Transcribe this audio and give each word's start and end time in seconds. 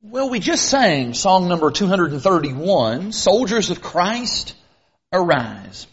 Well, 0.00 0.30
we 0.30 0.38
just 0.38 0.66
sang 0.66 1.12
song 1.12 1.48
number 1.48 1.72
231, 1.72 3.10
Soldiers 3.10 3.70
of 3.70 3.82
Christ, 3.82 4.54
Arise. 5.12 5.88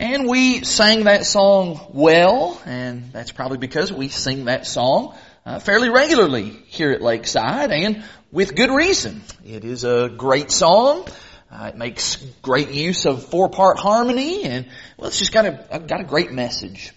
And 0.00 0.26
we 0.26 0.64
sang 0.64 1.04
that 1.04 1.26
song 1.26 1.90
well, 1.92 2.58
and 2.64 3.12
that's 3.12 3.30
probably 3.30 3.58
because 3.58 3.92
we 3.92 4.08
sing 4.08 4.46
that 4.46 4.66
song 4.66 5.14
uh, 5.44 5.58
fairly 5.58 5.90
regularly 5.90 6.48
here 6.68 6.90
at 6.92 7.02
Lakeside, 7.02 7.70
and 7.70 8.02
with 8.32 8.56
good 8.56 8.70
reason. 8.70 9.20
It 9.44 9.62
is 9.62 9.84
a 9.84 10.08
great 10.08 10.50
song. 10.50 11.06
Uh, 11.52 11.66
it 11.74 11.76
makes 11.76 12.16
great 12.40 12.70
use 12.70 13.04
of 13.04 13.26
four-part 13.26 13.78
harmony, 13.78 14.44
and 14.44 14.68
well, 14.96 15.08
it's 15.08 15.18
just 15.18 15.32
got 15.32 15.44
a 15.44 15.80
got 15.80 16.00
a 16.00 16.04
great 16.04 16.32
message. 16.32 16.94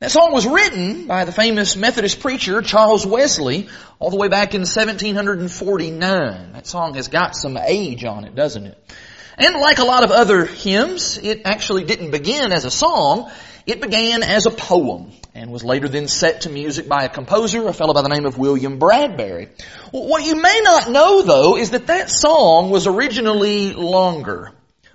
That 0.00 0.10
song 0.10 0.32
was 0.32 0.46
written 0.46 1.06
by 1.06 1.26
the 1.26 1.32
famous 1.32 1.76
Methodist 1.76 2.20
preacher 2.20 2.62
Charles 2.62 3.04
Wesley 3.04 3.68
all 3.98 4.08
the 4.08 4.16
way 4.16 4.28
back 4.28 4.54
in 4.54 4.62
1749. 4.62 6.52
That 6.54 6.66
song 6.66 6.94
has 6.94 7.08
got 7.08 7.36
some 7.36 7.58
age 7.58 8.02
on 8.06 8.24
it, 8.24 8.34
doesn't 8.34 8.64
it? 8.64 8.92
And 9.36 9.56
like 9.56 9.78
a 9.78 9.84
lot 9.84 10.02
of 10.02 10.10
other 10.10 10.46
hymns, 10.46 11.18
it 11.18 11.42
actually 11.44 11.84
didn't 11.84 12.12
begin 12.12 12.50
as 12.50 12.64
a 12.64 12.70
song. 12.70 13.30
It 13.66 13.82
began 13.82 14.22
as 14.22 14.46
a 14.46 14.50
poem 14.50 15.12
and 15.34 15.52
was 15.52 15.64
later 15.64 15.86
then 15.86 16.08
set 16.08 16.40
to 16.42 16.48
music 16.48 16.88
by 16.88 17.04
a 17.04 17.10
composer, 17.10 17.68
a 17.68 17.74
fellow 17.74 17.92
by 17.92 18.00
the 18.00 18.08
name 18.08 18.24
of 18.24 18.38
William 18.38 18.78
Bradbury. 18.78 19.50
What 19.90 20.24
you 20.24 20.40
may 20.40 20.62
not 20.64 20.90
know 20.90 21.20
though 21.20 21.58
is 21.58 21.72
that 21.72 21.88
that 21.88 22.08
song 22.08 22.70
was 22.70 22.86
originally 22.86 23.74
longer. 23.74 24.52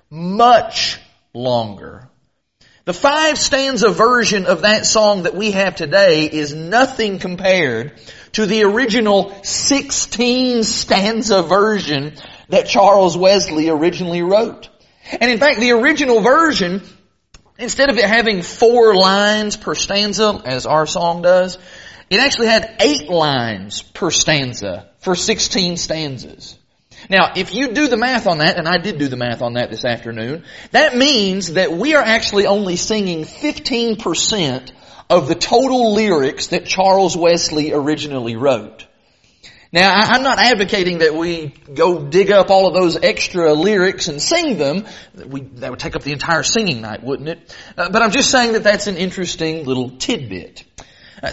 Much 0.09 0.99
longer 1.31 2.09
the 2.85 2.93
five 2.93 3.39
stanza 3.39 3.89
version 3.89 4.45
of 4.45 4.61
that 4.61 4.85
song 4.85 5.23
that 5.23 5.35
we 5.35 5.51
have 5.51 5.75
today 5.75 6.25
is 6.25 6.53
nothing 6.53 7.17
compared 7.17 7.99
to 8.33 8.45
the 8.45 8.63
original 8.63 9.35
16 9.43 10.63
stanza 10.63 11.41
version 11.41 12.13
that 12.49 12.67
Charles 12.67 13.17
Wesley 13.17 13.69
originally 13.69 14.21
wrote. 14.21 14.69
And 15.19 15.31
in 15.31 15.39
fact, 15.39 15.59
the 15.59 15.71
original 15.71 16.21
version, 16.21 16.83
instead 17.57 17.89
of 17.89 17.97
it 17.97 18.05
having 18.05 18.43
four 18.43 18.95
lines 18.95 19.57
per 19.57 19.73
stanza, 19.73 20.41
as 20.45 20.67
our 20.67 20.85
song 20.85 21.23
does, 21.23 21.57
it 22.11 22.19
actually 22.19 22.47
had 22.47 22.75
eight 22.81 23.09
lines 23.09 23.81
per 23.81 24.11
stanza 24.11 24.91
for 24.99 25.15
16 25.15 25.77
stanzas. 25.77 26.55
Now, 27.09 27.33
if 27.35 27.53
you 27.53 27.73
do 27.73 27.87
the 27.87 27.97
math 27.97 28.27
on 28.27 28.39
that, 28.39 28.57
and 28.57 28.67
I 28.67 28.77
did 28.77 28.97
do 28.97 29.07
the 29.07 29.17
math 29.17 29.41
on 29.41 29.53
that 29.53 29.69
this 29.69 29.85
afternoon, 29.85 30.43
that 30.71 30.95
means 30.95 31.53
that 31.53 31.71
we 31.71 31.95
are 31.95 32.03
actually 32.03 32.47
only 32.47 32.75
singing 32.75 33.25
15% 33.25 34.71
of 35.09 35.27
the 35.27 35.35
total 35.35 35.93
lyrics 35.93 36.47
that 36.47 36.65
Charles 36.65 37.15
Wesley 37.15 37.73
originally 37.73 38.35
wrote. 38.35 38.87
Now, 39.71 39.93
I'm 39.93 40.23
not 40.23 40.39
advocating 40.39 40.99
that 40.99 41.13
we 41.13 41.47
go 41.73 42.05
dig 42.07 42.31
up 42.31 42.49
all 42.49 42.67
of 42.67 42.73
those 42.73 42.95
extra 42.95 43.53
lyrics 43.53 44.07
and 44.07 44.21
sing 44.21 44.57
them. 44.57 44.85
We, 45.13 45.41
that 45.41 45.69
would 45.69 45.79
take 45.79 45.97
up 45.97 46.03
the 46.03 46.13
entire 46.13 46.43
singing 46.43 46.81
night, 46.81 47.03
wouldn't 47.03 47.27
it? 47.27 47.55
Uh, 47.77 47.89
but 47.89 48.01
I'm 48.01 48.11
just 48.11 48.31
saying 48.31 48.53
that 48.53 48.63
that's 48.63 48.87
an 48.87 48.95
interesting 48.95 49.65
little 49.65 49.89
tidbit. 49.89 50.63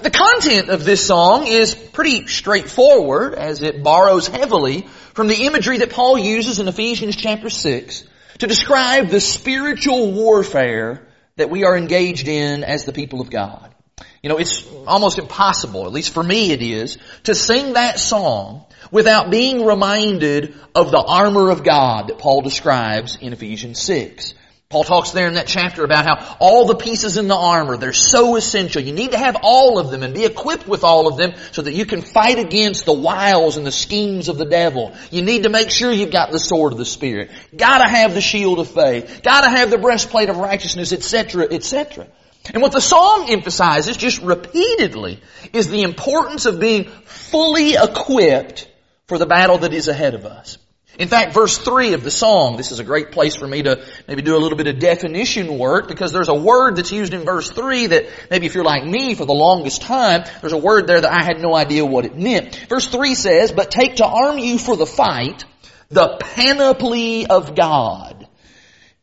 The 0.00 0.10
content 0.10 0.70
of 0.70 0.84
this 0.84 1.06
song 1.06 1.46
is 1.46 1.74
pretty 1.74 2.26
straightforward 2.26 3.34
as 3.34 3.60
it 3.60 3.82
borrows 3.82 4.26
heavily 4.26 4.86
from 5.12 5.28
the 5.28 5.44
imagery 5.44 5.78
that 5.78 5.90
Paul 5.90 6.16
uses 6.16 6.58
in 6.58 6.66
Ephesians 6.66 7.14
chapter 7.14 7.50
6 7.50 8.04
to 8.38 8.46
describe 8.46 9.08
the 9.08 9.20
spiritual 9.20 10.12
warfare 10.12 11.06
that 11.36 11.50
we 11.50 11.64
are 11.64 11.76
engaged 11.76 12.26
in 12.26 12.64
as 12.64 12.86
the 12.86 12.92
people 12.94 13.20
of 13.20 13.28
God. 13.28 13.74
You 14.22 14.30
know, 14.30 14.38
it's 14.38 14.66
almost 14.86 15.18
impossible, 15.18 15.84
at 15.84 15.92
least 15.92 16.14
for 16.14 16.22
me 16.22 16.52
it 16.52 16.62
is, 16.62 16.96
to 17.24 17.34
sing 17.34 17.74
that 17.74 17.98
song 17.98 18.64
without 18.90 19.30
being 19.30 19.66
reminded 19.66 20.54
of 20.74 20.90
the 20.90 21.02
armor 21.02 21.50
of 21.50 21.64
God 21.64 22.08
that 22.08 22.18
Paul 22.18 22.40
describes 22.40 23.18
in 23.20 23.34
Ephesians 23.34 23.82
6. 23.82 24.32
Paul 24.72 24.84
talks 24.84 25.10
there 25.10 25.28
in 25.28 25.34
that 25.34 25.46
chapter 25.46 25.84
about 25.84 26.06
how 26.06 26.36
all 26.38 26.64
the 26.64 26.74
pieces 26.74 27.18
in 27.18 27.28
the 27.28 27.36
armor, 27.36 27.76
they're 27.76 27.92
so 27.92 28.36
essential. 28.36 28.80
You 28.80 28.94
need 28.94 29.12
to 29.12 29.18
have 29.18 29.36
all 29.42 29.78
of 29.78 29.90
them 29.90 30.02
and 30.02 30.14
be 30.14 30.24
equipped 30.24 30.66
with 30.66 30.82
all 30.82 31.08
of 31.08 31.18
them 31.18 31.34
so 31.50 31.60
that 31.60 31.74
you 31.74 31.84
can 31.84 32.00
fight 32.00 32.38
against 32.38 32.86
the 32.86 32.94
wiles 32.94 33.58
and 33.58 33.66
the 33.66 33.70
schemes 33.70 34.30
of 34.30 34.38
the 34.38 34.46
devil. 34.46 34.94
You 35.10 35.20
need 35.20 35.42
to 35.42 35.50
make 35.50 35.68
sure 35.70 35.92
you've 35.92 36.10
got 36.10 36.30
the 36.30 36.38
sword 36.38 36.72
of 36.72 36.78
the 36.78 36.86
Spirit. 36.86 37.30
Gotta 37.54 37.86
have 37.86 38.14
the 38.14 38.22
shield 38.22 38.60
of 38.60 38.68
faith. 38.70 39.20
Gotta 39.22 39.50
have 39.50 39.70
the 39.70 39.76
breastplate 39.76 40.30
of 40.30 40.38
righteousness, 40.38 40.94
etc., 40.94 41.48
etc. 41.50 42.06
And 42.54 42.62
what 42.62 42.72
the 42.72 42.80
song 42.80 43.28
emphasizes 43.28 43.98
just 43.98 44.22
repeatedly 44.22 45.20
is 45.52 45.68
the 45.68 45.82
importance 45.82 46.46
of 46.46 46.58
being 46.58 46.84
fully 47.04 47.74
equipped 47.74 48.70
for 49.06 49.18
the 49.18 49.26
battle 49.26 49.58
that 49.58 49.74
is 49.74 49.88
ahead 49.88 50.14
of 50.14 50.24
us. 50.24 50.56
In 50.98 51.08
fact, 51.08 51.32
verse 51.32 51.56
3 51.56 51.94
of 51.94 52.04
the 52.04 52.10
song, 52.10 52.56
this 52.56 52.70
is 52.70 52.78
a 52.78 52.84
great 52.84 53.12
place 53.12 53.34
for 53.34 53.46
me 53.46 53.62
to 53.62 53.82
maybe 54.06 54.20
do 54.20 54.36
a 54.36 54.38
little 54.38 54.58
bit 54.58 54.66
of 54.66 54.78
definition 54.78 55.58
work 55.58 55.88
because 55.88 56.12
there's 56.12 56.28
a 56.28 56.34
word 56.34 56.76
that's 56.76 56.92
used 56.92 57.14
in 57.14 57.24
verse 57.24 57.50
3 57.50 57.86
that 57.86 58.06
maybe 58.30 58.46
if 58.46 58.54
you're 58.54 58.64
like 58.64 58.84
me 58.84 59.14
for 59.14 59.24
the 59.24 59.32
longest 59.32 59.82
time, 59.82 60.24
there's 60.40 60.52
a 60.52 60.58
word 60.58 60.86
there 60.86 61.00
that 61.00 61.10
I 61.10 61.22
had 61.22 61.40
no 61.40 61.54
idea 61.54 61.84
what 61.84 62.04
it 62.04 62.16
meant. 62.16 62.54
Verse 62.68 62.88
3 62.88 63.14
says, 63.14 63.52
but 63.52 63.70
take 63.70 63.96
to 63.96 64.06
arm 64.06 64.38
you 64.38 64.58
for 64.58 64.76
the 64.76 64.86
fight 64.86 65.44
the 65.92 66.16
panoply 66.18 67.26
of 67.26 67.54
God. 67.54 68.26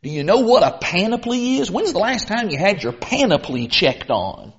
Do 0.02 0.10
you 0.10 0.24
know 0.24 0.40
what 0.40 0.62
a 0.62 0.78
panoply 0.78 1.58
is? 1.58 1.70
When's 1.70 1.92
the 1.92 1.98
last 1.98 2.26
time 2.26 2.50
you 2.50 2.58
had 2.58 2.82
your 2.82 2.92
panoply 2.92 3.68
checked 3.68 4.10
on? 4.10 4.52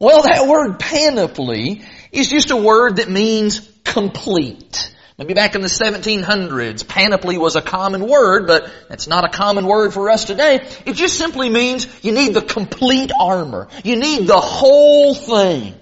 Well, 0.00 0.22
that 0.22 0.48
word 0.48 0.80
panoply 0.80 1.82
is 2.10 2.28
just 2.28 2.50
a 2.50 2.56
word 2.56 2.96
that 2.96 3.08
means 3.08 3.60
complete. 3.84 4.93
Maybe 5.16 5.34
back 5.34 5.54
in 5.54 5.60
the 5.60 5.68
1700s, 5.68 6.88
panoply 6.88 7.38
was 7.38 7.54
a 7.54 7.62
common 7.62 8.08
word, 8.08 8.48
but 8.48 8.68
that's 8.88 9.06
not 9.06 9.24
a 9.24 9.28
common 9.28 9.64
word 9.64 9.94
for 9.94 10.10
us 10.10 10.24
today. 10.24 10.66
It 10.84 10.94
just 10.94 11.16
simply 11.16 11.48
means 11.48 11.86
you 12.02 12.10
need 12.10 12.34
the 12.34 12.42
complete 12.42 13.12
armor. 13.18 13.68
You 13.84 13.94
need 13.94 14.26
the 14.26 14.40
whole 14.40 15.14
thing. 15.14 15.74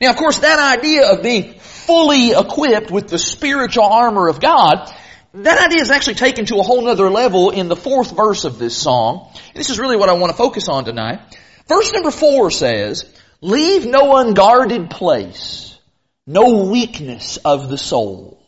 Now, 0.00 0.08
of 0.08 0.16
course, 0.16 0.38
that 0.38 0.78
idea 0.78 1.12
of 1.12 1.22
being 1.22 1.58
fully 1.58 2.30
equipped 2.30 2.90
with 2.90 3.08
the 3.08 3.18
spiritual 3.18 3.84
armor 3.84 4.28
of 4.28 4.40
God, 4.40 4.90
that 5.34 5.66
idea 5.66 5.82
is 5.82 5.90
actually 5.90 6.14
taken 6.14 6.46
to 6.46 6.56
a 6.56 6.62
whole 6.62 6.82
nother 6.82 7.10
level 7.10 7.50
in 7.50 7.68
the 7.68 7.76
fourth 7.76 8.16
verse 8.16 8.44
of 8.44 8.58
this 8.58 8.74
song. 8.74 9.30
This 9.54 9.68
is 9.68 9.78
really 9.78 9.98
what 9.98 10.08
I 10.08 10.14
want 10.14 10.30
to 10.30 10.36
focus 10.36 10.68
on 10.68 10.86
tonight. 10.86 11.20
Verse 11.68 11.92
number 11.92 12.10
four 12.10 12.50
says, 12.50 13.04
leave 13.42 13.84
no 13.84 14.16
unguarded 14.16 14.88
place, 14.88 15.78
no 16.26 16.64
weakness 16.64 17.36
of 17.44 17.68
the 17.68 17.76
soul. 17.76 18.42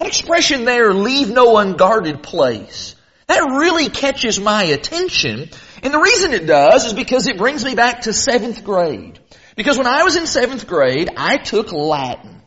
That 0.00 0.08
expression 0.08 0.64
there, 0.64 0.94
leave 0.94 1.28
no 1.28 1.58
unguarded 1.58 2.22
place, 2.22 2.96
that 3.26 3.58
really 3.58 3.90
catches 3.90 4.40
my 4.40 4.64
attention. 4.64 5.50
And 5.82 5.92
the 5.92 5.98
reason 5.98 6.32
it 6.32 6.46
does 6.46 6.86
is 6.86 6.94
because 6.94 7.26
it 7.26 7.36
brings 7.36 7.62
me 7.62 7.74
back 7.74 8.02
to 8.02 8.14
seventh 8.14 8.64
grade. 8.64 9.20
Because 9.56 9.76
when 9.76 9.86
I 9.86 10.04
was 10.04 10.16
in 10.16 10.26
seventh 10.26 10.66
grade, 10.66 11.10
I 11.18 11.36
took 11.36 11.70
Latin. 11.70 12.40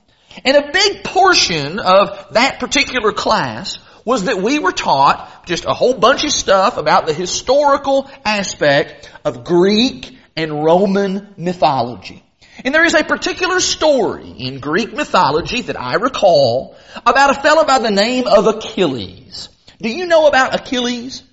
And 0.43 0.57
a 0.57 0.71
big 0.71 1.03
portion 1.03 1.77
of 1.77 2.33
that 2.33 2.59
particular 2.59 3.11
class 3.11 3.77
was 4.03 4.23
that 4.23 4.41
we 4.41 4.57
were 4.57 4.71
taught 4.71 5.45
just 5.45 5.65
a 5.65 5.73
whole 5.73 5.93
bunch 5.93 6.23
of 6.23 6.31
stuff 6.31 6.77
about 6.77 7.05
the 7.05 7.13
historical 7.13 8.09
aspect 8.25 9.11
of 9.23 9.43
Greek 9.43 10.17
and 10.35 10.63
Roman 10.63 11.35
mythology. 11.37 12.23
And 12.63 12.73
there 12.73 12.85
is 12.85 12.93
a 12.93 13.03
particular 13.03 13.59
story 13.59 14.29
in 14.29 14.59
Greek 14.59 14.93
mythology 14.93 15.61
that 15.61 15.79
I 15.79 15.95
recall 15.95 16.75
about 17.05 17.31
a 17.31 17.41
fellow 17.41 17.65
by 17.65 17.79
the 17.79 17.91
name 17.91 18.27
of 18.27 18.47
Achilles. 18.47 19.49
Do 19.81 19.89
you 19.89 20.05
know 20.05 20.27
about 20.27 20.55
Achilles? 20.55 21.23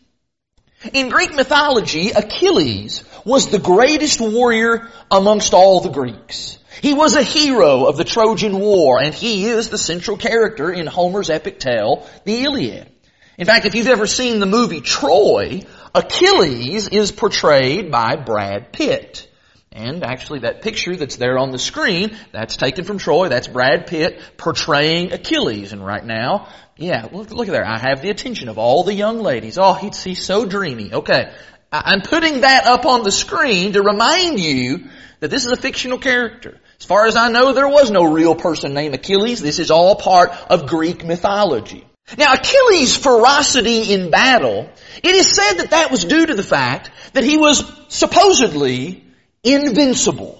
In 0.94 1.10
Greek 1.10 1.34
mythology, 1.34 2.10
Achilles 2.10 3.04
was 3.24 3.48
the 3.48 3.58
greatest 3.58 4.20
warrior 4.20 4.88
amongst 5.10 5.52
all 5.52 5.80
the 5.80 5.90
Greeks. 5.90 6.58
He 6.80 6.94
was 6.94 7.16
a 7.16 7.22
hero 7.22 7.84
of 7.84 7.98
the 7.98 8.04
Trojan 8.04 8.58
War, 8.58 9.02
and 9.02 9.14
he 9.14 9.44
is 9.44 9.68
the 9.68 9.76
central 9.76 10.16
character 10.16 10.72
in 10.72 10.86
Homer's 10.86 11.28
epic 11.28 11.60
tale, 11.60 12.08
the 12.24 12.44
Iliad. 12.44 12.90
In 13.36 13.44
fact, 13.44 13.66
if 13.66 13.74
you've 13.74 13.86
ever 13.88 14.06
seen 14.06 14.40
the 14.40 14.46
movie 14.46 14.80
Troy, 14.80 15.62
Achilles 15.94 16.88
is 16.88 17.12
portrayed 17.12 17.90
by 17.90 18.16
Brad 18.16 18.72
Pitt. 18.72 19.29
And 19.72 20.02
actually 20.02 20.40
that 20.40 20.62
picture 20.62 20.96
that's 20.96 21.14
there 21.14 21.38
on 21.38 21.52
the 21.52 21.58
screen, 21.58 22.16
that's 22.32 22.56
taken 22.56 22.84
from 22.84 22.98
Troy. 22.98 23.28
That's 23.28 23.46
Brad 23.46 23.86
Pitt 23.86 24.20
portraying 24.36 25.12
Achilles. 25.12 25.72
And 25.72 25.84
right 25.84 26.04
now, 26.04 26.48
yeah, 26.76 27.06
look, 27.12 27.30
look 27.30 27.46
at 27.46 27.52
there. 27.52 27.64
I 27.64 27.78
have 27.78 28.02
the 28.02 28.10
attention 28.10 28.48
of 28.48 28.58
all 28.58 28.82
the 28.82 28.94
young 28.94 29.20
ladies. 29.20 29.58
Oh, 29.58 29.74
he's, 29.74 30.02
he's 30.02 30.24
so 30.24 30.44
dreamy. 30.44 30.92
Okay. 30.92 31.32
I'm 31.70 32.00
putting 32.00 32.40
that 32.40 32.66
up 32.66 32.84
on 32.84 33.04
the 33.04 33.12
screen 33.12 33.74
to 33.74 33.82
remind 33.82 34.40
you 34.40 34.88
that 35.20 35.30
this 35.30 35.46
is 35.46 35.52
a 35.52 35.56
fictional 35.56 35.98
character. 35.98 36.58
As 36.80 36.86
far 36.86 37.06
as 37.06 37.14
I 37.14 37.30
know, 37.30 37.52
there 37.52 37.68
was 37.68 37.92
no 37.92 38.10
real 38.10 38.34
person 38.34 38.74
named 38.74 38.94
Achilles. 38.94 39.40
This 39.40 39.60
is 39.60 39.70
all 39.70 39.94
part 39.94 40.30
of 40.50 40.66
Greek 40.66 41.04
mythology. 41.04 41.86
Now 42.18 42.34
Achilles' 42.34 42.96
ferocity 42.96 43.92
in 43.92 44.10
battle, 44.10 44.68
it 45.02 45.14
is 45.14 45.32
said 45.32 45.58
that 45.58 45.70
that 45.70 45.92
was 45.92 46.04
due 46.04 46.26
to 46.26 46.34
the 46.34 46.42
fact 46.42 46.90
that 47.12 47.22
he 47.22 47.36
was 47.36 47.62
supposedly 47.88 49.04
invincible. 49.42 50.36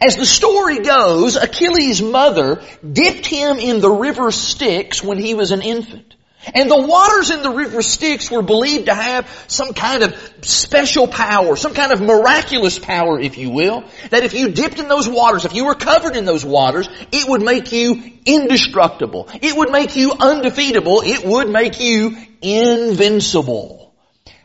As 0.00 0.16
the 0.16 0.26
story 0.26 0.80
goes, 0.80 1.36
Achilles' 1.36 2.02
mother 2.02 2.62
dipped 2.80 3.26
him 3.26 3.58
in 3.58 3.80
the 3.80 3.90
river 3.90 4.30
Styx 4.30 5.02
when 5.02 5.18
he 5.18 5.34
was 5.34 5.52
an 5.52 5.62
infant. 5.62 6.16
And 6.54 6.70
the 6.70 6.80
waters 6.80 7.30
in 7.30 7.42
the 7.42 7.50
river 7.50 7.82
Styx 7.82 8.30
were 8.30 8.42
believed 8.42 8.86
to 8.86 8.94
have 8.94 9.28
some 9.48 9.72
kind 9.72 10.02
of 10.04 10.14
special 10.42 11.08
power, 11.08 11.56
some 11.56 11.74
kind 11.74 11.92
of 11.92 12.00
miraculous 12.00 12.78
power, 12.78 13.18
if 13.18 13.36
you 13.36 13.50
will, 13.50 13.84
that 14.10 14.22
if 14.22 14.32
you 14.32 14.50
dipped 14.50 14.78
in 14.78 14.88
those 14.88 15.08
waters, 15.08 15.44
if 15.44 15.54
you 15.54 15.64
were 15.64 15.74
covered 15.74 16.14
in 16.14 16.24
those 16.24 16.44
waters, 16.44 16.88
it 17.10 17.28
would 17.28 17.42
make 17.42 17.72
you 17.72 18.12
indestructible. 18.24 19.28
It 19.42 19.56
would 19.56 19.72
make 19.72 19.96
you 19.96 20.12
undefeatable. 20.12 21.02
It 21.04 21.26
would 21.26 21.48
make 21.48 21.80
you 21.80 22.16
invincible. 22.42 23.94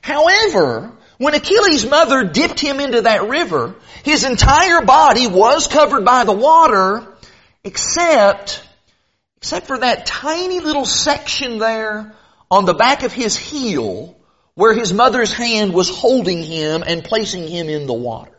However, 0.01 0.97
when 1.21 1.35
Achilles' 1.35 1.85
mother 1.85 2.23
dipped 2.23 2.59
him 2.59 2.79
into 2.79 3.01
that 3.01 3.27
river, 3.27 3.75
his 4.03 4.23
entire 4.23 4.81
body 4.81 5.27
was 5.27 5.67
covered 5.67 6.03
by 6.03 6.23
the 6.23 6.33
water, 6.33 7.07
except 7.63 8.63
Except 9.41 9.65
for 9.65 9.79
that 9.79 10.05
tiny 10.05 10.59
little 10.59 10.85
section 10.85 11.57
there 11.57 12.13
on 12.51 12.65
the 12.65 12.75
back 12.75 13.01
of 13.01 13.11
his 13.11 13.35
heel 13.35 14.15
where 14.53 14.75
his 14.75 14.93
mother's 14.93 15.33
hand 15.33 15.73
was 15.73 15.89
holding 15.89 16.43
him 16.43 16.83
and 16.85 17.03
placing 17.03 17.47
him 17.47 17.67
in 17.67 17.87
the 17.87 17.93
water. 17.93 18.37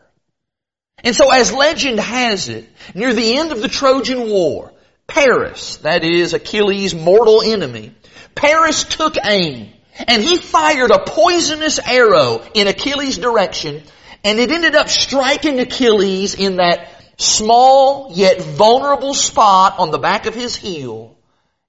And 1.02 1.17
so 1.17 1.32
as 1.32 1.52
legend 1.52 1.99
has 1.99 2.49
it, 2.49 2.69
near 2.94 3.12
the 3.12 3.37
end 3.37 3.50
of 3.50 3.61
the 3.61 3.69
Trojan 3.69 4.31
War, 4.31 4.73
Paris, 5.08 5.79
that 5.79 6.05
is 6.05 6.34
Achilles' 6.34 6.94
mortal 6.94 7.43
enemy, 7.43 7.93
Paris 8.37 8.84
took 8.84 9.17
aim 9.25 9.73
and 9.99 10.23
he 10.23 10.37
fired 10.37 10.91
a 10.91 11.05
poisonous 11.05 11.79
arrow 11.79 12.43
in 12.55 12.67
Achilles' 12.67 13.19
direction 13.19 13.83
and 14.25 14.39
it 14.39 14.50
ended 14.50 14.75
up 14.75 14.89
striking 14.89 15.59
Achilles 15.61 16.35
in 16.35 16.56
that 16.56 16.89
small 17.17 18.12
yet 18.15 18.41
vulnerable 18.41 19.15
spot 19.15 19.79
on 19.79 19.91
the 19.91 19.99
back 19.99 20.27
of 20.27 20.35
his 20.35 20.55
heel. 20.56 21.17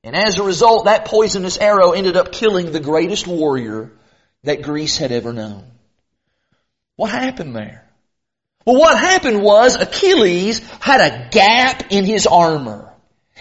And 0.04 0.16
as 0.16 0.38
a 0.38 0.44
result, 0.44 0.86
that 0.86 1.06
poisonous 1.06 1.58
arrow 1.58 1.92
ended 1.92 2.18
up 2.18 2.32
killing 2.32 2.72
the 2.72 2.80
greatest 2.80 3.26
warrior 3.26 3.92
that 4.44 4.62
Greece 4.62 4.98
had 4.98 5.12
ever 5.12 5.34
known. 5.34 5.64
What 6.96 7.10
happened 7.10 7.56
there? 7.56 7.88
Well, 8.66 8.78
what 8.78 8.98
happened 8.98 9.42
was 9.42 9.76
Achilles 9.76 10.60
had 10.80 11.02
a 11.02 11.30
gap 11.30 11.92
in 11.92 12.06
his 12.06 12.28
armor. 12.28 12.94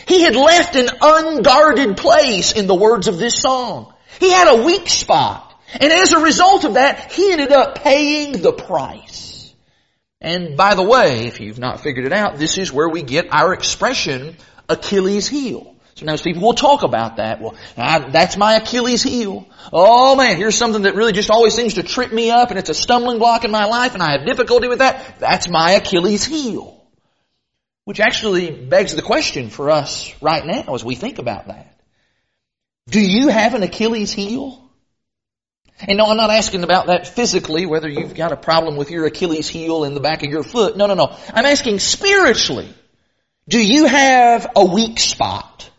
He 0.07 0.23
had 0.23 0.35
left 0.35 0.75
an 0.75 0.89
unguarded 1.01 1.97
place 1.97 2.53
in 2.53 2.67
the 2.67 2.75
words 2.75 3.09
of 3.09 3.19
this 3.19 3.41
song. 3.41 3.92
He 4.21 4.31
had 4.31 4.49
a 4.49 4.65
weak 4.65 4.89
spot. 4.89 5.49
And 5.81 5.93
as 5.93 6.13
a 6.13 6.21
result 6.21 6.65
of 6.65 6.75
that, 6.75 7.13
he 7.13 7.33
ended 7.33 7.53
up 7.53 7.77
paying 7.77 8.43
the 8.43 8.53
price. 8.53 9.55
And 10.21 10.57
by 10.57 10.75
the 10.75 10.83
way, 10.83 11.27
if 11.27 11.41
you've 11.41 11.59
not 11.59 11.81
figured 11.81 12.07
it 12.07 12.13
out, 12.13 12.37
this 12.37 12.59
is 12.59 12.73
where 12.73 12.89
we 12.89 13.03
get 13.03 13.33
our 13.33 13.53
expression 13.53 14.37
Achilles 14.69 15.29
heel. 15.29 15.73
Sometimes 15.95 16.23
people 16.23 16.43
will 16.43 16.55
talk 16.55 16.83
about 16.83 17.17
that. 17.17 17.41
Well, 17.41 17.55
I, 17.77 17.99
that's 17.99 18.37
my 18.37 18.55
Achilles 18.55 19.03
heel. 19.03 19.47
Oh 19.73 20.17
man, 20.17 20.37
here's 20.37 20.57
something 20.57 20.83
that 20.83 20.95
really 20.95 21.13
just 21.13 21.31
always 21.31 21.55
seems 21.55 21.75
to 21.75 21.83
trip 21.83 22.13
me 22.13 22.31
up 22.31 22.51
and 22.51 22.59
it's 22.59 22.71
a 22.71 22.75
stumbling 22.75 23.19
block 23.19 23.45
in 23.45 23.51
my 23.51 23.67
life 23.67 23.95
and 23.95 24.03
I 24.03 24.13
have 24.13 24.27
difficulty 24.27 24.69
with 24.69 24.79
that. 24.79 25.19
That's 25.19 25.49
my 25.49 25.73
Achilles 25.73 26.25
heel. 26.25 26.83
Which 27.85 28.01
actually 28.01 28.51
begs 28.51 28.95
the 28.95 29.03
question 29.03 29.51
for 29.51 29.71
us 29.71 30.13
right 30.23 30.47
now 30.47 30.75
as 30.75 30.85
we 30.85 30.95
think 30.95 31.19
about 31.19 31.49
that. 31.49 31.72
Do 32.89 33.01
you 33.01 33.29
have 33.29 33.55
an 33.55 33.63
Achilles 33.63 34.13
heel? 34.13 34.59
And 35.81 35.99
no, 35.99 36.07
I'm 36.07 36.17
not 36.17 36.31
asking 36.31 36.63
about 36.63 36.87
that 36.87 37.09
physically, 37.09 37.67
whether 37.67 37.89
you've 37.89 38.15
got 38.15 38.33
a 38.33 38.37
problem 38.37 38.77
with 38.77 38.91
your 38.91 39.07
Achilles 39.07 39.49
heel 39.49 39.85
in 39.85 39.95
the 39.95 40.01
back 40.01 40.23
of 40.23 40.31
your 40.31 40.43
foot. 40.43 40.77
No, 40.77 40.87
no, 40.87 40.95
no. 40.95 41.17
I'm 41.33 41.47
asking 41.47 41.81
spiritually. 41.81 42.73
Do 43.49 43.65
you 43.65 43.87
have 43.87 44.47
a 44.55 44.65
weak 44.65 45.01
spot? 45.01 45.71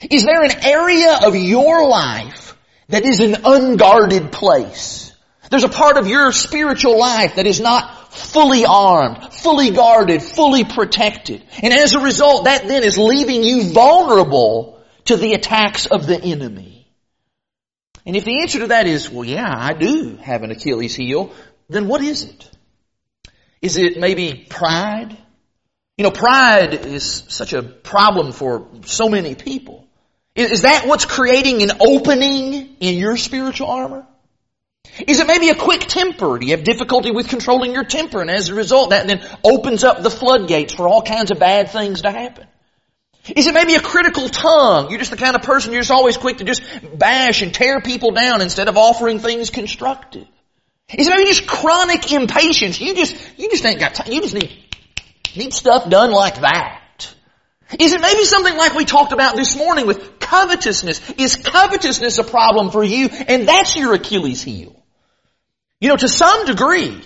Is 0.00 0.24
there 0.24 0.42
an 0.42 0.64
area 0.64 1.20
of 1.24 1.34
your 1.34 1.86
life 1.88 2.56
that 2.88 3.04
is 3.04 3.20
an 3.20 3.36
unguarded 3.44 4.32
place? 4.32 5.12
There's 5.50 5.64
a 5.64 5.68
part 5.68 5.98
of 5.98 6.06
your 6.06 6.30
spiritual 6.30 6.98
life 6.98 7.36
that 7.36 7.46
is 7.46 7.60
not 7.60 8.12
fully 8.12 8.64
armed, 8.64 9.32
fully 9.32 9.70
guarded, 9.70 10.22
fully 10.22 10.64
protected. 10.64 11.44
And 11.60 11.72
as 11.72 11.94
a 11.94 12.00
result, 12.00 12.44
that 12.44 12.68
then 12.68 12.84
is 12.84 12.96
leaving 12.96 13.42
you 13.42 13.72
vulnerable 13.72 14.79
to 15.06 15.16
the 15.16 15.34
attacks 15.34 15.86
of 15.86 16.06
the 16.06 16.20
enemy. 16.20 16.88
And 18.06 18.16
if 18.16 18.24
the 18.24 18.40
answer 18.40 18.60
to 18.60 18.66
that 18.68 18.86
is, 18.86 19.10
well, 19.10 19.24
yeah, 19.24 19.52
I 19.54 19.74
do 19.74 20.16
have 20.16 20.42
an 20.42 20.50
Achilles 20.50 20.94
heel, 20.94 21.32
then 21.68 21.86
what 21.86 22.00
is 22.00 22.24
it? 22.24 22.50
Is 23.62 23.76
it 23.76 23.98
maybe 23.98 24.46
pride? 24.48 25.16
You 25.98 26.04
know, 26.04 26.10
pride 26.10 26.86
is 26.86 27.24
such 27.28 27.52
a 27.52 27.62
problem 27.62 28.32
for 28.32 28.68
so 28.86 29.08
many 29.08 29.34
people. 29.34 29.86
Is 30.34 30.62
that 30.62 30.86
what's 30.86 31.04
creating 31.04 31.62
an 31.62 31.72
opening 31.80 32.76
in 32.80 32.96
your 32.96 33.16
spiritual 33.16 33.66
armor? 33.66 34.06
Is 35.06 35.20
it 35.20 35.26
maybe 35.26 35.50
a 35.50 35.54
quick 35.54 35.80
temper? 35.80 36.38
Do 36.38 36.46
you 36.46 36.56
have 36.56 36.64
difficulty 36.64 37.10
with 37.10 37.28
controlling 37.28 37.72
your 37.72 37.84
temper? 37.84 38.20
And 38.20 38.30
as 38.30 38.48
a 38.48 38.54
result, 38.54 38.90
that 38.90 39.06
then 39.06 39.22
opens 39.44 39.84
up 39.84 40.02
the 40.02 40.10
floodgates 40.10 40.72
for 40.72 40.88
all 40.88 41.02
kinds 41.02 41.30
of 41.30 41.38
bad 41.38 41.70
things 41.70 42.02
to 42.02 42.10
happen. 42.10 42.46
Is 43.28 43.46
it 43.46 43.54
maybe 43.54 43.74
a 43.74 43.80
critical 43.80 44.28
tongue? 44.28 44.90
You're 44.90 44.98
just 44.98 45.10
the 45.10 45.16
kind 45.16 45.36
of 45.36 45.42
person 45.42 45.72
you're 45.72 45.82
just 45.82 45.90
always 45.90 46.16
quick 46.16 46.38
to 46.38 46.44
just 46.44 46.62
bash 46.94 47.42
and 47.42 47.52
tear 47.52 47.80
people 47.80 48.12
down 48.12 48.40
instead 48.40 48.68
of 48.68 48.76
offering 48.76 49.18
things 49.18 49.50
constructive. 49.50 50.26
Is 50.88 51.06
it 51.06 51.10
maybe 51.10 51.26
just 51.26 51.46
chronic 51.46 52.10
impatience? 52.12 52.80
You 52.80 52.94
just, 52.94 53.16
you 53.38 53.50
just 53.50 53.64
ain't 53.64 53.78
got 53.78 53.94
time. 53.94 54.10
You 54.10 54.22
just 54.22 54.34
need, 54.34 54.50
need 55.36 55.52
stuff 55.52 55.88
done 55.88 56.10
like 56.10 56.40
that. 56.40 56.80
Is 57.78 57.92
it 57.92 58.00
maybe 58.00 58.24
something 58.24 58.56
like 58.56 58.74
we 58.74 58.84
talked 58.84 59.12
about 59.12 59.36
this 59.36 59.56
morning 59.56 59.86
with 59.86 60.18
covetousness? 60.18 61.10
Is 61.18 61.36
covetousness 61.36 62.18
a 62.18 62.24
problem 62.24 62.70
for 62.70 62.82
you? 62.82 63.08
And 63.28 63.46
that's 63.46 63.76
your 63.76 63.94
Achilles 63.94 64.42
heel. 64.42 64.74
You 65.80 65.88
know, 65.88 65.96
to 65.96 66.08
some 66.08 66.46
degree, 66.46 67.00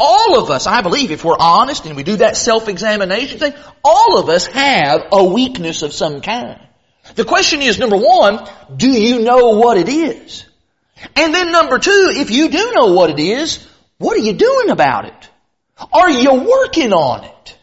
all 0.00 0.38
of 0.38 0.50
us, 0.50 0.66
I 0.66 0.82
believe, 0.82 1.10
if 1.10 1.24
we're 1.24 1.36
honest 1.38 1.86
and 1.86 1.96
we 1.96 2.02
do 2.02 2.16
that 2.16 2.36
self-examination 2.36 3.38
thing, 3.38 3.54
all 3.84 4.18
of 4.18 4.28
us 4.28 4.46
have 4.46 5.06
a 5.12 5.24
weakness 5.24 5.82
of 5.82 5.92
some 5.92 6.20
kind. 6.20 6.60
The 7.14 7.24
question 7.24 7.62
is, 7.62 7.78
number 7.78 7.96
one, 7.96 8.46
do 8.76 8.90
you 8.90 9.20
know 9.20 9.50
what 9.50 9.78
it 9.78 9.88
is? 9.88 10.44
And 11.16 11.34
then 11.34 11.52
number 11.52 11.78
two, 11.78 12.12
if 12.14 12.30
you 12.30 12.48
do 12.48 12.72
know 12.74 12.92
what 12.92 13.10
it 13.10 13.18
is, 13.18 13.66
what 13.98 14.16
are 14.16 14.20
you 14.20 14.34
doing 14.34 14.70
about 14.70 15.06
it? 15.06 15.30
Are 15.92 16.10
you 16.10 16.34
working 16.34 16.92
on 16.92 17.24
it? 17.24 17.58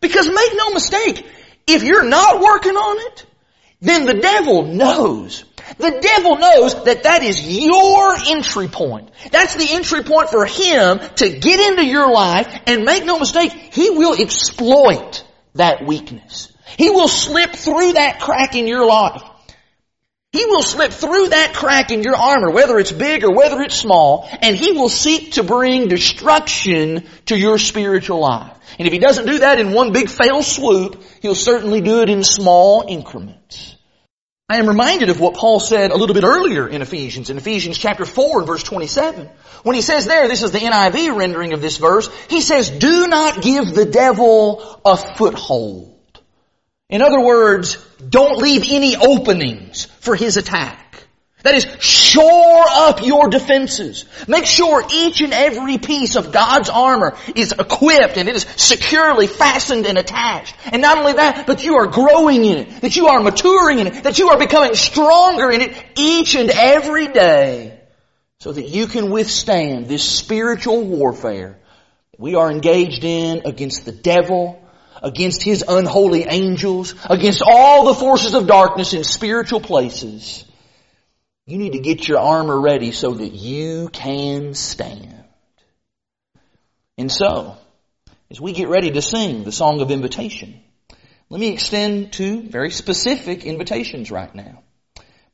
Because 0.00 0.28
make 0.28 0.50
no 0.54 0.70
mistake, 0.70 1.26
if 1.66 1.82
you're 1.82 2.04
not 2.04 2.40
working 2.40 2.76
on 2.76 3.12
it, 3.12 3.26
then 3.80 4.06
the 4.06 4.14
devil 4.14 4.64
knows 4.64 5.44
the 5.78 5.98
devil 6.00 6.36
knows 6.36 6.84
that 6.84 7.04
that 7.04 7.22
is 7.22 7.40
your 7.46 8.14
entry 8.28 8.68
point. 8.68 9.10
That's 9.30 9.54
the 9.54 9.68
entry 9.72 10.02
point 10.02 10.30
for 10.30 10.44
him 10.44 11.00
to 11.16 11.28
get 11.38 11.60
into 11.70 11.84
your 11.84 12.12
life 12.12 12.62
and 12.66 12.84
make 12.84 13.04
no 13.04 13.18
mistake, 13.18 13.52
he 13.52 13.90
will 13.90 14.20
exploit 14.20 15.24
that 15.54 15.84
weakness. 15.84 16.52
He 16.76 16.90
will 16.90 17.08
slip 17.08 17.52
through 17.52 17.94
that 17.94 18.20
crack 18.20 18.54
in 18.54 18.66
your 18.66 18.86
life. 18.86 19.22
He 20.32 20.44
will 20.46 20.64
slip 20.64 20.90
through 20.90 21.28
that 21.28 21.54
crack 21.54 21.92
in 21.92 22.02
your 22.02 22.16
armor, 22.16 22.50
whether 22.50 22.76
it's 22.80 22.90
big 22.90 23.22
or 23.22 23.32
whether 23.32 23.62
it's 23.62 23.76
small, 23.76 24.28
and 24.42 24.56
he 24.56 24.72
will 24.72 24.88
seek 24.88 25.32
to 25.32 25.44
bring 25.44 25.86
destruction 25.86 27.06
to 27.26 27.38
your 27.38 27.56
spiritual 27.56 28.18
life. 28.18 28.58
And 28.76 28.88
if 28.88 28.92
he 28.92 28.98
doesn't 28.98 29.26
do 29.26 29.38
that 29.38 29.60
in 29.60 29.72
one 29.72 29.92
big 29.92 30.08
fail 30.08 30.42
swoop, 30.42 31.00
he'll 31.22 31.36
certainly 31.36 31.80
do 31.80 32.02
it 32.02 32.08
in 32.08 32.24
small 32.24 32.84
increments. 32.88 33.73
I 34.54 34.58
am 34.58 34.68
reminded 34.68 35.10
of 35.10 35.18
what 35.18 35.34
Paul 35.34 35.58
said 35.58 35.90
a 35.90 35.96
little 35.96 36.14
bit 36.14 36.22
earlier 36.22 36.68
in 36.68 36.80
Ephesians, 36.80 37.28
in 37.28 37.38
Ephesians 37.38 37.76
chapter 37.76 38.04
4 38.04 38.38
and 38.38 38.46
verse 38.46 38.62
27. 38.62 39.28
When 39.64 39.74
he 39.74 39.82
says 39.82 40.06
there, 40.06 40.28
this 40.28 40.44
is 40.44 40.52
the 40.52 40.60
NIV 40.60 41.16
rendering 41.16 41.54
of 41.54 41.60
this 41.60 41.76
verse, 41.76 42.08
he 42.28 42.40
says, 42.40 42.70
do 42.70 43.08
not 43.08 43.42
give 43.42 43.74
the 43.74 43.84
devil 43.84 44.80
a 44.84 44.96
foothold. 44.96 45.98
In 46.88 47.02
other 47.02 47.20
words, 47.20 47.84
don't 48.08 48.38
leave 48.38 48.62
any 48.70 48.94
openings 48.94 49.86
for 49.98 50.14
his 50.14 50.36
attack. 50.36 51.02
That 51.44 51.54
is, 51.54 51.66
shore 51.78 52.64
up 52.68 53.04
your 53.04 53.28
defenses. 53.28 54.06
Make 54.26 54.46
sure 54.46 54.82
each 54.90 55.20
and 55.20 55.34
every 55.34 55.76
piece 55.76 56.16
of 56.16 56.32
God's 56.32 56.70
armor 56.70 57.18
is 57.36 57.52
equipped 57.52 58.16
and 58.16 58.30
it 58.30 58.34
is 58.34 58.46
securely 58.56 59.26
fastened 59.26 59.84
and 59.84 59.98
attached. 59.98 60.56
And 60.64 60.80
not 60.80 60.96
only 60.96 61.12
that, 61.12 61.46
but 61.46 61.62
you 61.62 61.76
are 61.76 61.86
growing 61.86 62.46
in 62.46 62.58
it, 62.58 62.80
that 62.80 62.96
you 62.96 63.08
are 63.08 63.20
maturing 63.20 63.78
in 63.78 63.88
it, 63.88 64.04
that 64.04 64.18
you 64.18 64.30
are 64.30 64.38
becoming 64.38 64.74
stronger 64.74 65.50
in 65.50 65.60
it 65.60 65.76
each 65.96 66.34
and 66.34 66.48
every 66.48 67.08
day 67.08 67.78
so 68.40 68.50
that 68.50 68.66
you 68.66 68.86
can 68.86 69.10
withstand 69.10 69.86
this 69.86 70.02
spiritual 70.02 70.82
warfare 70.82 71.58
we 72.16 72.36
are 72.36 72.50
engaged 72.50 73.04
in 73.04 73.42
against 73.44 73.84
the 73.84 73.92
devil, 73.92 74.62
against 75.02 75.42
his 75.42 75.62
unholy 75.66 76.24
angels, 76.24 76.94
against 77.10 77.42
all 77.44 77.84
the 77.84 77.94
forces 77.94 78.32
of 78.32 78.46
darkness 78.46 78.94
in 78.94 79.04
spiritual 79.04 79.60
places. 79.60 80.44
You 81.46 81.58
need 81.58 81.72
to 81.72 81.80
get 81.80 82.08
your 82.08 82.18
armor 82.18 82.58
ready 82.58 82.90
so 82.90 83.12
that 83.12 83.32
you 83.32 83.90
can 83.92 84.54
stand. 84.54 85.24
And 86.96 87.12
so, 87.12 87.56
as 88.30 88.40
we 88.40 88.52
get 88.52 88.68
ready 88.68 88.90
to 88.92 89.02
sing 89.02 89.44
the 89.44 89.52
song 89.52 89.80
of 89.80 89.90
invitation, 89.90 90.60
let 91.28 91.40
me 91.40 91.48
extend 91.48 92.12
two 92.12 92.42
very 92.42 92.70
specific 92.70 93.44
invitations 93.44 94.10
right 94.10 94.34
now. 94.34 94.62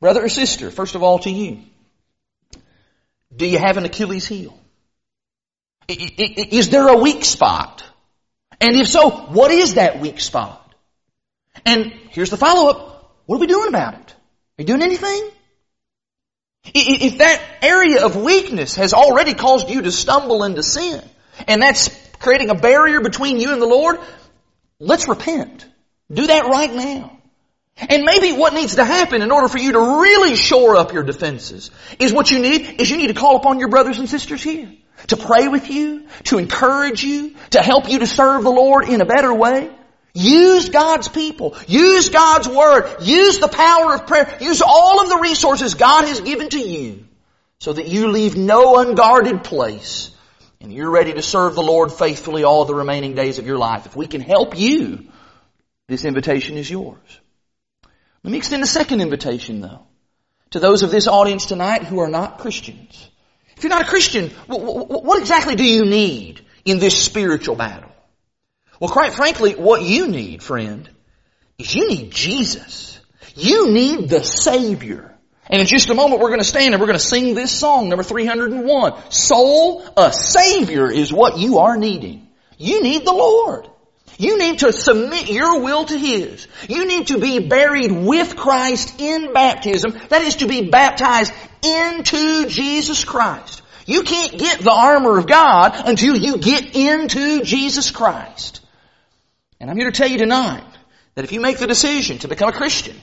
Brother 0.01 0.25
or 0.25 0.29
sister, 0.29 0.69
first 0.71 0.95
of 0.95 1.03
all 1.03 1.19
to 1.19 1.29
you. 1.29 1.59
Do 3.33 3.45
you 3.45 3.59
have 3.59 3.77
an 3.77 3.85
Achilles 3.85 4.27
heel? 4.27 4.57
Is 5.87 6.69
there 6.69 6.87
a 6.87 6.97
weak 6.97 7.23
spot? 7.23 7.83
And 8.59 8.75
if 8.75 8.87
so, 8.87 9.09
what 9.09 9.51
is 9.51 9.75
that 9.75 9.99
weak 9.99 10.19
spot? 10.19 10.75
And 11.65 11.93
here's 12.09 12.29
the 12.29 12.37
follow-up. 12.37 13.15
What 13.25 13.37
are 13.37 13.39
we 13.39 13.47
doing 13.47 13.69
about 13.69 13.93
it? 13.93 14.11
Are 14.11 14.61
you 14.61 14.65
doing 14.65 14.81
anything? 14.81 15.29
If 16.65 17.17
that 17.17 17.41
area 17.61 18.05
of 18.05 18.15
weakness 18.15 18.75
has 18.75 18.93
already 18.93 19.33
caused 19.33 19.69
you 19.69 19.81
to 19.81 19.91
stumble 19.91 20.43
into 20.43 20.63
sin, 20.63 21.01
and 21.47 21.61
that's 21.61 21.89
creating 22.19 22.49
a 22.49 22.55
barrier 22.55 23.01
between 23.01 23.39
you 23.39 23.51
and 23.51 23.61
the 23.61 23.67
Lord, 23.67 23.99
let's 24.79 25.07
repent. 25.07 25.65
Do 26.11 26.27
that 26.27 26.45
right 26.45 26.73
now. 26.73 27.17
And 27.77 28.03
maybe 28.03 28.33
what 28.33 28.53
needs 28.53 28.75
to 28.75 28.85
happen 28.85 29.21
in 29.21 29.31
order 29.31 29.47
for 29.47 29.57
you 29.57 29.71
to 29.71 29.79
really 30.01 30.35
shore 30.35 30.75
up 30.75 30.93
your 30.93 31.03
defenses 31.03 31.71
is 31.99 32.13
what 32.13 32.29
you 32.29 32.39
need 32.39 32.79
is 32.79 32.89
you 32.91 32.97
need 32.97 33.07
to 33.07 33.13
call 33.13 33.37
upon 33.37 33.59
your 33.59 33.69
brothers 33.69 33.97
and 33.97 34.07
sisters 34.07 34.43
here 34.43 34.71
to 35.07 35.17
pray 35.17 35.47
with 35.47 35.69
you, 35.69 36.07
to 36.25 36.37
encourage 36.37 37.03
you, 37.03 37.35
to 37.51 37.61
help 37.61 37.89
you 37.89 37.99
to 37.99 38.07
serve 38.07 38.43
the 38.43 38.51
Lord 38.51 38.87
in 38.87 39.01
a 39.01 39.05
better 39.05 39.33
way. 39.33 39.71
Use 40.13 40.69
God's 40.69 41.07
people. 41.07 41.55
Use 41.67 42.09
God's 42.09 42.47
Word. 42.47 42.97
Use 43.01 43.39
the 43.39 43.47
power 43.47 43.95
of 43.95 44.07
prayer. 44.07 44.37
Use 44.41 44.61
all 44.61 45.01
of 45.01 45.09
the 45.09 45.19
resources 45.21 45.75
God 45.75 46.05
has 46.05 46.21
given 46.21 46.49
to 46.49 46.59
you 46.59 47.05
so 47.59 47.73
that 47.73 47.87
you 47.87 48.07
leave 48.07 48.35
no 48.35 48.77
unguarded 48.77 49.43
place 49.43 50.11
and 50.59 50.71
you're 50.71 50.89
ready 50.89 51.13
to 51.13 51.21
serve 51.21 51.55
the 51.55 51.63
Lord 51.63 51.91
faithfully 51.91 52.43
all 52.43 52.65
the 52.65 52.75
remaining 52.75 53.15
days 53.15 53.39
of 53.39 53.47
your 53.47 53.57
life. 53.57 53.85
If 53.85 53.95
we 53.95 54.07
can 54.07 54.21
help 54.21 54.57
you, 54.57 55.07
this 55.87 56.05
invitation 56.05 56.57
is 56.57 56.69
yours. 56.69 57.19
Let 58.23 58.31
me 58.31 58.37
extend 58.37 58.63
a 58.63 58.67
second 58.67 59.01
invitation 59.01 59.61
though 59.61 59.87
to 60.51 60.59
those 60.59 60.83
of 60.83 60.91
this 60.91 61.07
audience 61.07 61.45
tonight 61.45 61.83
who 61.83 61.99
are 61.99 62.09
not 62.09 62.39
Christians. 62.39 63.09
If 63.57 63.63
you're 63.63 63.71
not 63.71 63.83
a 63.83 63.89
Christian, 63.89 64.29
what 64.47 65.19
exactly 65.19 65.55
do 65.55 65.63
you 65.63 65.85
need 65.85 66.41
in 66.65 66.79
this 66.79 67.03
spiritual 67.03 67.55
battle? 67.55 67.91
Well, 68.81 68.89
quite 68.89 69.13
frankly, 69.13 69.53
what 69.53 69.83
you 69.83 70.07
need, 70.07 70.41
friend, 70.41 70.89
is 71.59 71.75
you 71.75 71.87
need 71.87 72.09
Jesus. 72.09 72.99
You 73.35 73.71
need 73.71 74.09
the 74.09 74.23
Savior. 74.23 75.15
And 75.45 75.61
in 75.61 75.67
just 75.67 75.91
a 75.91 75.93
moment 75.93 76.19
we're 76.19 76.29
going 76.29 76.39
to 76.39 76.45
stand 76.45 76.73
and 76.73 76.81
we're 76.81 76.87
going 76.87 76.97
to 76.97 77.05
sing 77.05 77.35
this 77.35 77.51
song, 77.51 77.89
number 77.89 78.01
301. 78.01 79.11
Soul, 79.11 79.87
a 79.95 80.11
Savior 80.11 80.89
is 80.91 81.13
what 81.13 81.37
you 81.37 81.59
are 81.59 81.77
needing. 81.77 82.27
You 82.57 82.81
need 82.81 83.05
the 83.05 83.13
Lord. 83.13 83.67
You 84.17 84.39
need 84.39 84.59
to 84.59 84.73
submit 84.73 85.29
your 85.29 85.61
will 85.61 85.85
to 85.85 85.95
His. 85.95 86.47
You 86.67 86.87
need 86.87 87.07
to 87.07 87.19
be 87.19 87.37
buried 87.37 87.91
with 87.91 88.35
Christ 88.35 88.99
in 88.99 89.31
baptism. 89.31 89.95
That 90.09 90.23
is 90.23 90.37
to 90.37 90.47
be 90.47 90.71
baptized 90.71 91.33
into 91.61 92.47
Jesus 92.47 93.03
Christ. 93.05 93.61
You 93.85 94.01
can't 94.01 94.39
get 94.39 94.61
the 94.61 94.71
armor 94.71 95.19
of 95.19 95.27
God 95.27 95.87
until 95.87 96.15
you 96.15 96.39
get 96.39 96.75
into 96.75 97.43
Jesus 97.43 97.91
Christ. 97.91 98.61
And 99.61 99.69
I'm 99.69 99.77
here 99.77 99.91
to 99.91 99.95
tell 99.95 100.09
you 100.09 100.17
tonight 100.17 100.63
that 101.13 101.23
if 101.23 101.31
you 101.31 101.39
make 101.39 101.59
the 101.59 101.67
decision 101.67 102.17
to 102.19 102.27
become 102.27 102.49
a 102.49 102.51
Christian, 102.51 102.99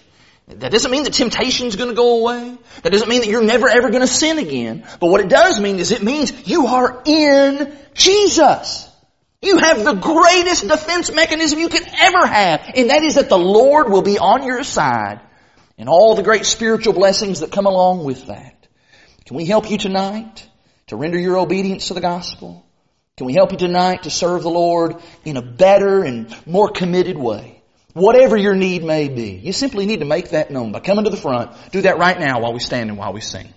that 0.49 0.73
doesn't 0.73 0.91
mean 0.91 1.05
that 1.05 1.13
temptation 1.13 1.69
is 1.69 1.77
going 1.77 1.89
to 1.89 1.95
go 1.95 2.19
away. 2.19 2.59
That 2.83 2.91
doesn't 2.91 3.09
mean 3.09 3.21
that 3.21 3.29
you're 3.29 3.45
never 3.45 3.69
ever 3.69 3.91
going 3.91 4.01
to 4.01 4.09
sin 4.09 4.41
again. 4.41 4.85
But 4.99 5.07
what 5.07 5.21
it 5.21 5.29
does 5.29 5.61
mean 5.61 5.79
is 5.79 5.93
it 5.93 6.03
means 6.03 6.49
you 6.49 6.67
are 6.67 7.01
in 7.05 7.79
Jesus. 7.95 8.91
You 9.41 9.59
have 9.59 9.85
the 9.85 9.93
greatest 9.93 10.67
defense 10.67 11.13
mechanism 11.13 11.61
you 11.61 11.69
could 11.69 11.87
ever 11.97 12.27
have. 12.27 12.73
And 12.75 12.91
that 12.91 13.05
is 13.05 13.15
that 13.15 13.29
the 13.29 13.39
Lord 13.39 13.89
will 13.89 14.03
be 14.03 14.19
on 14.19 14.45
your 14.45 14.65
side 14.65 15.21
and 15.79 15.89
all 15.89 16.17
the 16.17 16.25
great 16.25 16.45
spiritual 16.45 16.93
blessings 16.93 17.39
that 17.39 17.53
come 17.53 17.67
along 17.67 18.03
with 18.03 18.27
that. 18.27 18.67
Can 19.27 19.37
we 19.37 19.45
help 19.45 19.71
you 19.71 19.79
tonight 19.79 20.49
to 20.89 20.97
render 20.97 21.21
your 21.21 21.39
obedience 21.39 21.87
to 21.87 21.95
the 21.95 22.01
gospel? 22.01 22.68
Can 23.19 23.27
we 23.27 23.33
help 23.33 23.51
you 23.51 23.59
tonight 23.59 24.05
to 24.05 24.11
serve 24.11 24.45
the 24.45 24.49
Lord 24.49 24.95
in 25.25 25.37
a 25.37 25.43
better 25.43 26.05
and 26.05 26.33
more 26.47 26.71
committed 26.71 27.19
way? 27.19 27.61
Whatever 27.93 28.37
your 28.37 28.55
need 28.55 28.85
may 28.85 29.09
be, 29.09 29.31
you 29.31 29.53
simply 29.53 29.87
need 29.87 29.99
to 29.99 30.07
make 30.07 30.31
that 30.31 30.53
known 30.53 30.71
by 30.71 30.79
coming 30.79 31.03
to 31.03 31.11
the 31.11 31.17
front. 31.17 31.51
Do 31.73 31.83
that 31.83 31.99
right 31.99 32.17
now 32.17 32.41
while 32.41 32.53
we 32.53 32.61
stand 32.61 32.91
and 32.91 32.97
while 32.97 33.13
we 33.13 33.21
sing. 33.21 33.53